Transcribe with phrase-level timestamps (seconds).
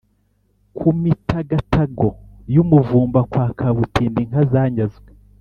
[0.77, 2.07] ku mitagatago
[2.53, 5.07] y’umuvumba kwa kabutindi inka zanyazwe;